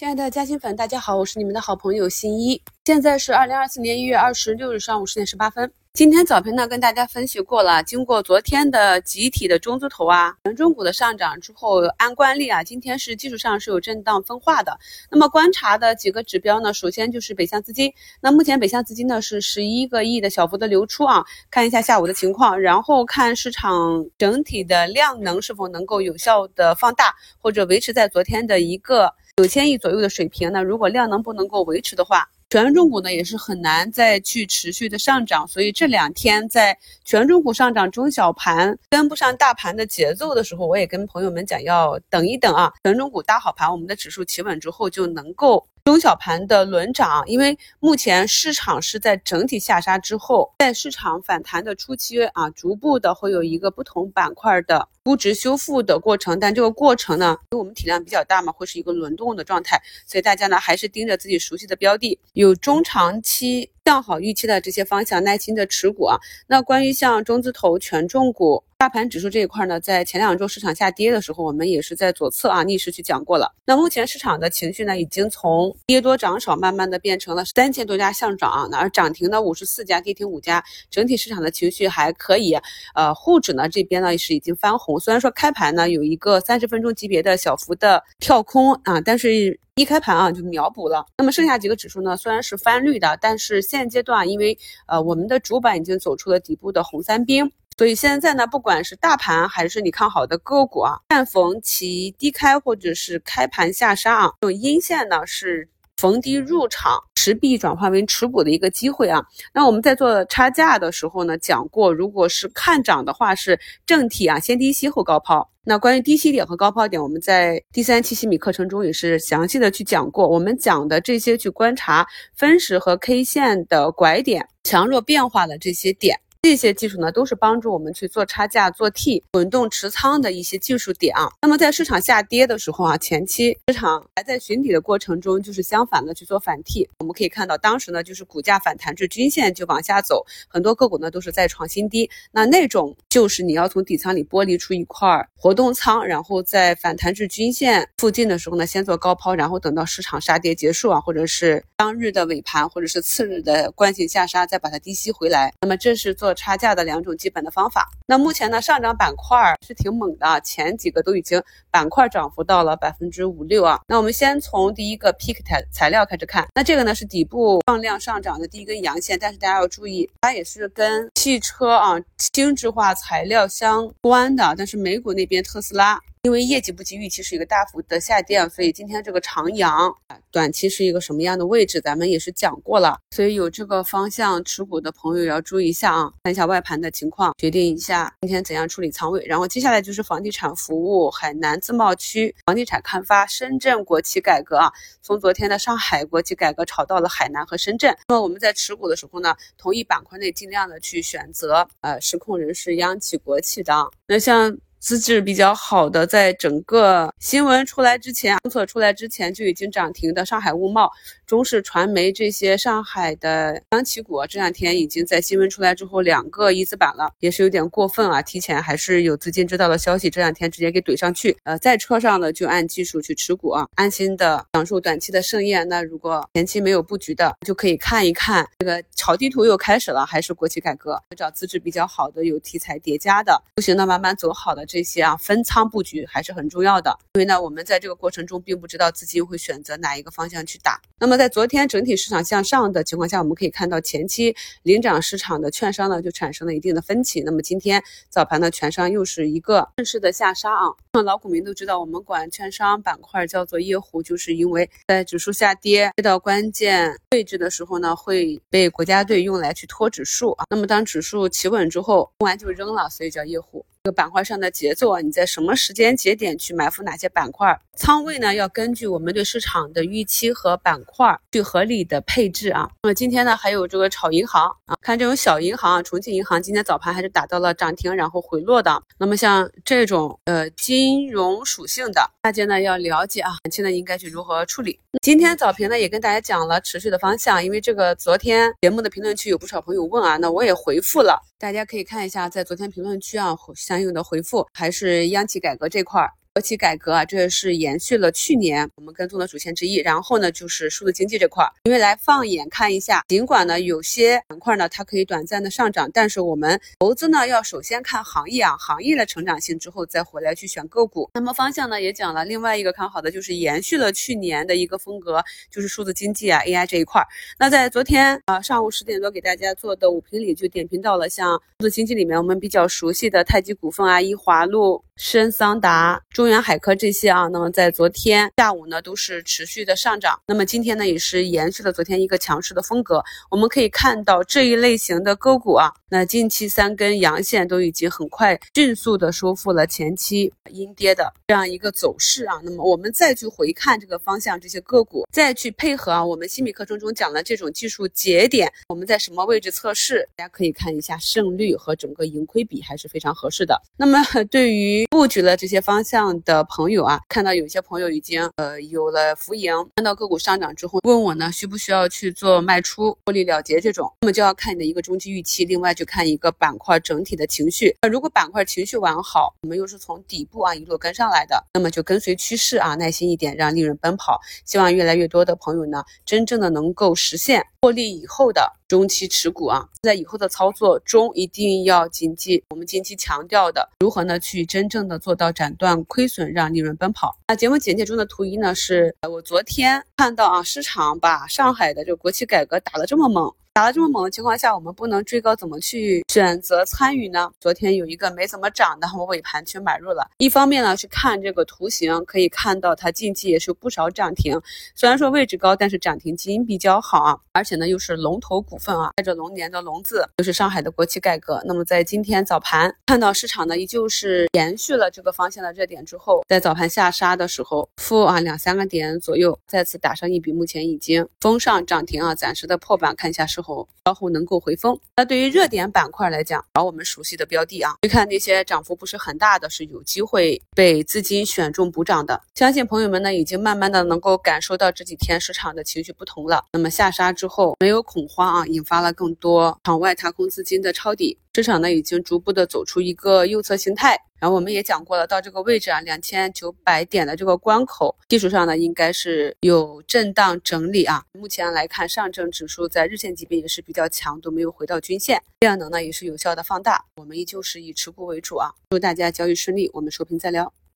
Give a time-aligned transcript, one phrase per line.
[0.00, 2.58] 亲爱的嘉兴粉，大家好，我是你们的好朋友新一。
[2.86, 5.70] 现在是二零二四年一月二十六日上午十点十八分。
[5.92, 14.78] 今天早评呢，跟大家分析过了，经过昨天的集体的中字头啊、权重股的上涨之后，按惯例啊，今天是技术上是有震荡分化的。
[15.10, 17.92] 那么观察的几个指标呢，首先就是北向资金。
[18.22, 29.12] 那目前北向资金呢是十一个亿的小幅的流出啊，看一下下午的情况，然后看市场整体的量能是否能够有效的放大，或者维持在昨天的一个。
[29.40, 35.48] 九千亿左右的水平那，如果量能不能够维持的话，权重股呢也是很难再去持续的上涨。
[35.48, 36.76] 所以这两天在
[37.06, 45.66] 权重股上涨，中小盘跟不上大盘的节奏的时候，我也跟朋友们讲要等一等啊，权重股搭好盘，我们的指数企稳之后就能够。
[45.84, 66.18] 中小盘的轮涨，因为目前市场是在整体下杀之后，在市场反弹的初期啊，逐步的会有一个不同板块的估值修复的过程，但这个过程呢，因为我们体量比较大嘛，会是一个轮动的状态，所以大家呢还是盯着自己熟悉的标的，有中长期向好预期的这些方向，耐心的持股啊。
[66.46, 68.62] 那关于像中字头、权重股。
[68.80, 73.54] 大盘指数这一块呢，在前两周市场下跌的时候，我们也是在左侧啊逆势去讲过了。
[73.66, 82.56] 那目前市场的情绪呢，已经从跌多涨少，慢慢的变成了三千多家上涨，那而涨停的五十四家，跌停五家，整体市场的情绪还可以。
[82.94, 91.04] 呃，沪指呢这边呢是已经翻红，虽然说开盘呢有一个三十分钟级别的小幅的跳空啊，但是一开盘啊就秒补了。
[91.18, 97.52] 那么剩下几个指数呢，虽然是翻绿的，但是现阶段因为呃我们的主板已经走出了底部的红三兵。
[97.80, 109.24] 所以现在呢，不管是大盘还是你看好的个股啊，但逢其低开或者是开盘下杀啊，这种阴线呢是逢低入场持币转换为持股的一个机会啊。
[109.54, 115.50] 那我们在做差价的时候呢，讲过，如果是看涨的话，是正体啊，先低吸后高抛。
[115.64, 120.28] 那关于低吸点和高抛点，我们在第三期西米课程中也是详细的去讲过。
[120.28, 126.20] 我们讲的这些去观察分时和 K 线的拐点、强弱变化的这些点。
[126.42, 131.28] 这些技术呢，都是帮助我们去做差价、做 T、滚动持仓的一些技术点啊。
[131.42, 136.88] 那么在市场下跌的时候啊，前期市场还在寻底的过程中，就是相反的去做反 T。
[137.00, 142.08] 我们可以看到，当时呢，就是股价反弹至均线就往下走，很多个股呢都是在创新低。
[142.32, 155.52] 那那种就是你要从底仓里剥离出一块活动仓，然后在反弹至均线附近的时候呢，先做高抛，然后等到市场杀跌结束啊，或者是当日的尾盘，或者是次日的惯性下杀，再把它低吸回来。
[155.60, 156.29] 那么这是做。
[156.34, 157.88] 差价的两种基本的方法。
[158.06, 163.80] 那目前呢，上涨板块是挺猛的，前几个都已经板块涨幅到了百分之五六啊。
[163.86, 176.00] 那我们先从第一个 Peak 材材料开始看，那这个呢是底部放量上涨的第一根阳线，但是大家要注意，它也是跟汽车啊轻质化材料相关的，但是美股那边特斯拉。
[176.22, 179.90] 因为业绩不及预期，是一个大幅的下跌，所以今天这个长阳
[180.30, 182.98] 短期是一个什么样的位置，咱们也是讲过了。
[183.10, 189.24] 所以有这个方向持股的朋友要注意一下啊，看一下外盘的情况，决定一下今天怎样处理仓位。
[189.24, 194.70] 然后接下来就是房地产服务、海南自贸区房地产开发、深圳国企改革啊。
[195.00, 197.96] 从昨天的上海国企改革炒到了海南和深圳。
[198.08, 203.72] 那么我们在持股的时候呢，同一板块内尽量的去选择呃实控人士、央企、国企的。
[204.06, 204.58] 那像。
[204.80, 210.90] 资质比较好的，在整个新闻出来之前，政策出来之前就已经涨停的上海物贸。
[211.26, 218.20] 中视传媒这些上海的央企股，这两天已经在新闻出来之后两个一字板了，也是有点过分啊！
[218.22, 221.36] 提前还是有资金知道的消息，这两天直接给怼上去。
[221.44, 225.68] 呃，在车上呢就按技术去持股啊，安心的享受短期的盛宴。
[225.68, 236.98] 那如果前期没有布局的，就可以看一看这个炒地图又开始了，还是国企改革，找资质比较好的、有题材叠加的，不行的慢慢走好的这些啊，分仓布局还是很重要的。
[237.14, 241.20] 因为呢，我们在这个过程中并不知道资金会选择哪一个方向去打，那么。
[241.20, 247.20] 在昨天整体市场向上的情况下，我们可以看到前期领涨市场的券商呢就产生了一定的分歧。
[247.20, 250.72] 那么今天早盘的券商又是一个正式的下杀啊。
[250.94, 260.44] 那么老股民都知道，我们管券商板块叫做夜壶，就是因为在指数下跌跌到关键位置的时候呢，会被国家队用来去拖指数啊。
[260.48, 263.62] 那么当指数企稳之后，用完就扔了，所以叫夜壶。
[263.82, 267.58] 这个板块上的节奏啊，你在什么时间节点去埋伏哪些板块？
[267.74, 272.68] 仓位呢，要根据我们对市场的预期和板块去合理的配置啊。
[272.82, 278.82] 那么今天呢，还有这个炒银行啊，看这种小银行，重庆银行今天早盘还是打到了涨停，然后回落的。
[278.98, 284.78] 那么像这种呃金融属性的，大家呢要了解啊，现在应该去如何处理？
[285.00, 296.12] 今天早评呢也跟大家讲了持续的方向，因为这个昨天节目的评论区有不少朋友问啊，那我也回复了，大家可以看一下在昨天评论区啊相应的回复，还是央企改革这块儿。
[296.32, 299.78] 国企改革啊，这是延续了去年我们跟踪的主线之一。
[299.78, 311.10] 然后呢，就是数字经济这块儿，因为来放眼看一下，尽管呢有些板块呢它可以短暂的上涨，但是我们投资呢要首先看行业啊，行业的成长性之后再回来去选个股。
[311.14, 317.08] 那么方向呢也讲了，另外一个看好的就是延续了去年的一个风格，就是数字经济啊 AI 这一块儿。
[317.40, 324.84] 那在昨天啊上午十点多给大家做的五评里就点评到了，像数字经济里面我们比较熟悉的太极股份啊、一华路。
[325.02, 330.20] 深桑达、中原海科这些啊，那么在昨天下午呢，都是持续的上涨。
[330.26, 333.02] 那么今天呢，也是延续了昨天一个强势的风格。
[333.30, 342.40] 我们可以看到这一类型的个股啊，那近期三根阳线都已经很快迅速的收复了前期阴跌的这样一个走势啊。
[342.44, 350.08] 那么我们再去回看这个方向，这些个股再去配合啊，我们新米课程中讲的这种技术节点，我们在什么位置测试？
[350.14, 353.60] 大家可以看一下胜率和整个盈亏比还是非常合适的。
[353.76, 353.98] 那么
[354.30, 367.74] 对于布局了这些方向的朋友啊，看到有些朋友已经呃有了浮盈，看到个股上涨之后，问我呢需不需要去做卖出获利了结这种，那么就要看你的一个中期预期，另外去看一个板块整体的情绪。
[367.80, 374.20] 那如果板块情绪完好，我们又是从底部啊一路跟上来的，那么就跟随趋势啊，耐心一点，让利润奔跑。
[374.44, 384.80] 希望越来越多的朋友呢，真正的能够实现获利以后的中期持股啊，在以后的操作中一定要谨记我们近期强调的，如何呢去真正。
[384.90, 387.16] 的做到斩断亏损，让利润奔跑。
[387.28, 393.32] 那节目简介中的图一呢，是我昨天看到啊，市场把上海的这个国企改革打得这么猛。
[393.52, 397.28] 打了这么猛的情况下，我们不能追高，怎么去选择参与呢？
[397.40, 400.08] 昨天有一个没怎么涨的，我尾盘去买入了。
[400.18, 404.40] 一方面呢，去看这个图形，可以看到它近期也是不少涨停。
[404.76, 411.42] 虽然说位置高，但是涨停基因比较好啊，而且呢又是龙头股份啊，带着龙年的龙字，就是上海的国企改革。
[411.44, 423.40] 那么在今天早盘看到市场呢，依旧是延续了这个方向的热点之后，在早盘下杀的时候，负啊两三个点左右，再次打上一笔，目前已经封上涨停啊，暂时的破板，看一下是。
[423.40, 424.78] 否稍后能够回风。
[424.94, 432.20] 那对于热点板块来讲，找我们熟悉的标的啊，去看那些涨幅不是很大的，是有机会被资金选中补涨的。
[432.34, 436.44] 相信朋友们呢，已经慢慢的能够感受到这几天市场的情绪不同了。
[436.52, 441.18] 那么下杀之后没有恐慌啊，引发了更多场外踏空资金的抄底。
[441.34, 451.04] 市场呢已经逐步的走出一个右侧形态，然后我们也讲过了，到这个位置啊，两千九百点的这个关口，技术上呢应该是有震荡整理啊。
[451.12, 456.84] 目前来看，上证指数在日线级别也是比较强，都没有回到均线，量能呢也是有效的放大。
[456.96, 460.52] 我们依旧是以持股为主啊，祝大家交易顺利，我们收评再聊。